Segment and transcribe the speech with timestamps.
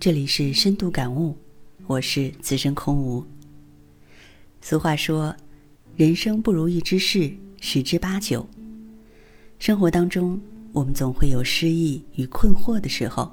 [0.00, 1.36] 这里是深度感悟，
[1.88, 3.26] 我是资深空无。
[4.60, 5.34] 俗话说，
[5.96, 8.48] 人生不如意之事十之八九。
[9.58, 10.40] 生活当中，
[10.72, 13.32] 我们总会有失意与困惑的时候，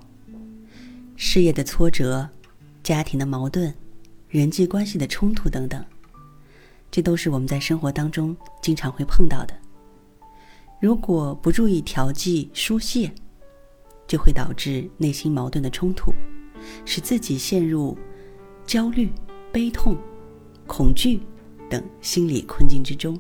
[1.16, 2.28] 事业的挫折、
[2.82, 3.72] 家庭的矛盾、
[4.28, 5.86] 人际关系的冲突等等，
[6.90, 9.56] 这都是我们在生活当中经常会碰到的。
[10.82, 13.12] 如果不注意调剂疏泄，
[14.08, 16.12] 就会导致内心矛盾的冲突。
[16.86, 17.98] 使自己陷入
[18.66, 19.10] 焦虑、
[19.52, 19.98] 悲痛、
[20.68, 21.20] 恐惧
[21.70, 23.20] 等心理困境之中，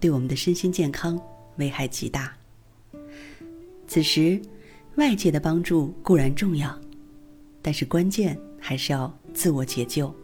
[0.00, 1.20] 对我们的身心健康
[1.56, 2.36] 危害极大。
[3.86, 4.40] 此时，
[4.96, 6.78] 外界的帮助固然重要，
[7.62, 10.14] 但是关键还是要自我解救。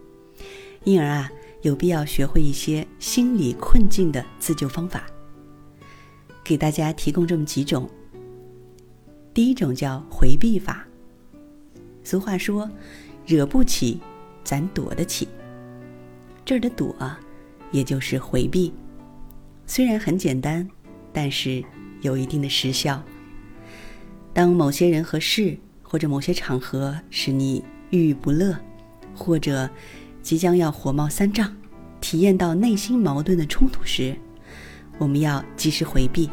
[0.83, 1.31] 因而啊，
[1.63, 5.07] 有必要学会一些心理困境的自救方法，
[6.43, 7.89] 给大家提供这么几种。
[9.33, 10.85] 第一种叫回避法。
[12.05, 12.69] 俗话说
[13.25, 13.99] ：“惹不起，
[14.43, 15.27] 咱躲得起。”
[16.45, 17.19] 这儿的“躲”啊，
[17.71, 18.71] 也就是回避。
[19.65, 20.65] 虽然很简单，
[21.11, 21.63] 但是
[22.01, 23.03] 有一定的时效。
[24.31, 28.55] 当某些人和事或者某些场合使你郁郁不乐，
[29.15, 29.67] 或者
[30.21, 31.51] 即将要火冒三丈，
[31.99, 34.15] 体验到内心矛盾的冲突时，
[34.99, 36.29] 我们要及时回避，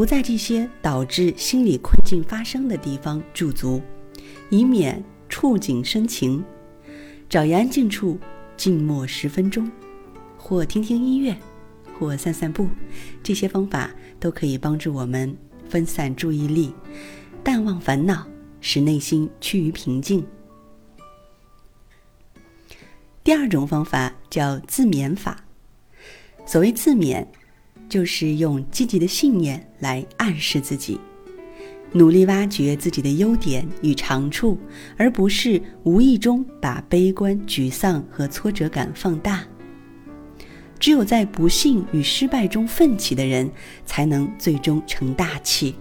[0.00, 3.82] 不在这些导致心理困境发生的地方驻足。
[4.48, 6.42] 以免触景生情，
[7.28, 8.18] 找一安静处
[8.56, 9.70] 静默十分钟，
[10.38, 11.36] 或听听音乐，
[11.98, 12.66] 或散散步，
[13.22, 15.36] 这些方法都可以帮助我们
[15.68, 16.72] 分散注意力，
[17.44, 18.26] 淡忘烦恼，
[18.62, 20.26] 使内心趋于平静。
[23.22, 25.44] 第二种方法叫自勉法。
[26.46, 27.22] 所谓自勉，
[27.90, 30.98] 就是用积极的信念来暗示自己。
[31.92, 34.56] 努力挖掘自己的优点与长处，
[34.96, 39.44] 而不是无意中把悲观、沮丧和挫折感放大。
[40.78, 43.50] 只有在不幸与失败中奋起的人，
[43.84, 45.74] 才能最终成大器。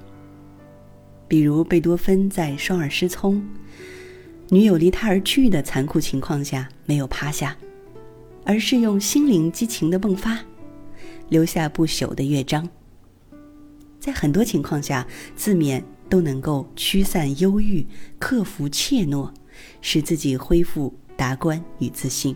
[1.27, 3.41] 比如贝多芬在双耳失聪、
[4.49, 7.55] 女友离他而去的残酷情况下，没有趴下，
[8.43, 10.39] 而是用心灵激情的迸发，
[11.29, 12.67] 留下不朽的乐章。
[13.99, 15.83] 在很多情况下，自勉。
[16.09, 17.85] 都能够驱散忧郁，
[18.17, 19.31] 克服怯懦，
[19.79, 22.35] 使自己恢复达观与自信。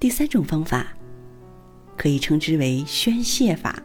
[0.00, 0.88] 第三种方法，
[1.96, 3.80] 可以称之为宣泄法。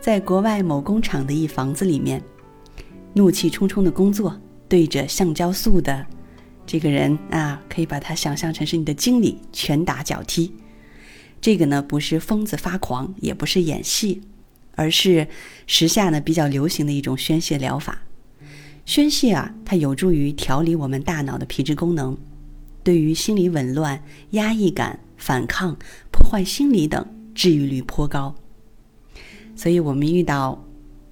[0.00, 2.22] 在国外某工厂的一房子里面，
[3.12, 6.06] 怒气冲冲的工作，对着橡胶塑的
[6.64, 10.50] 这个人啊，可以把他想象成是你的经理，拳打脚踢。
[11.40, 14.22] 这个呢，不是疯子发狂，也不是演戏。
[14.80, 15.26] 而是
[15.66, 18.02] 时下呢比较流行的一种宣泄疗法。
[18.86, 22.16] 宣泄啊，它有助于调理我们大脑的皮质功能，
[22.84, 24.00] 对于心理紊乱、
[24.30, 25.76] 压抑感、反抗、
[26.12, 27.04] 破坏心理等
[27.34, 28.32] 治愈率颇高。
[29.56, 30.64] 所以，我们遇到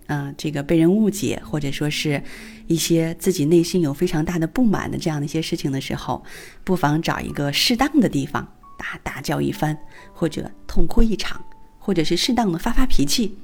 [0.07, 2.23] 啊这个被人误解，或者说是
[2.69, 6.25] 一些自己内心有非常大的不满的这样的一些事情的时候，
[6.63, 9.77] 不妨找一个适当的地方，大大叫一番，
[10.13, 11.45] 或者痛哭一场，
[11.79, 13.37] 或者是适当的发发脾气。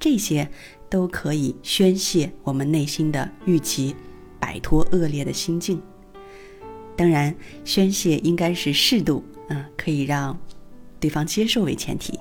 [0.00, 0.48] 这些
[0.88, 3.94] 都可以宣泄我们内心的郁结，
[4.38, 5.82] 摆脱恶劣的心境。
[6.96, 10.38] 当然，宣泄应该是适度，嗯，可以让
[10.98, 12.18] 对方接受为前提。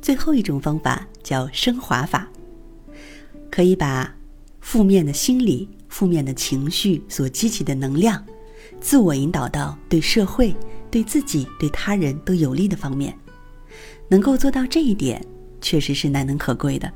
[0.00, 2.28] 最后一种方法叫升华法，
[3.50, 4.14] 可以把
[4.60, 8.24] 负面的心理、负面的情绪所激起的能量，
[8.80, 10.54] 自我引导到对社会、
[10.90, 13.16] 对自己、对他人都有利的方面。
[14.08, 15.24] 能够做到这一点。
[15.62, 16.90] 确实是难能可贵的。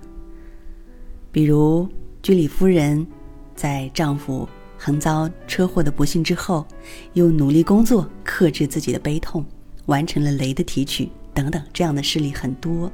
[1.30, 1.86] 比如
[2.22, 3.06] 居里夫人，
[3.54, 6.66] 在丈夫横遭车祸的不幸之后，
[7.12, 9.44] 又努力工作，克制自己的悲痛，
[9.84, 12.90] 完成了雷的提取等等，这样的事例很多。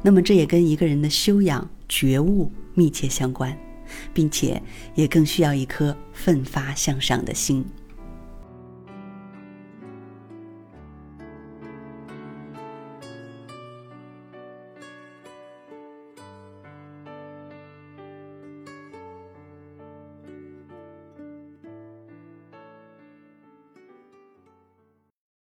[0.00, 3.54] 那么这也跟一个人的修养、觉悟密切相关，
[4.14, 4.58] 并且
[4.94, 7.62] 也更需要一颗奋发向上的心。